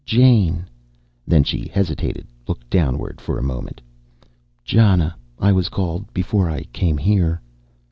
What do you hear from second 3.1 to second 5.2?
for a moment. "Jana,